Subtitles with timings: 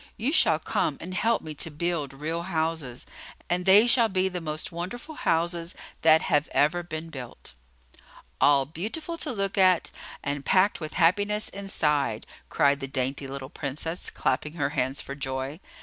[0.17, 3.05] You shall come and help me to build real houses,
[3.51, 7.53] and they shall be the most wonderful houses that have ever been built."
[8.41, 9.91] "All beautiful to look at,
[10.23, 15.59] and packed with happiness inside!" cried the dainty little Princess, clapping her hands for joy.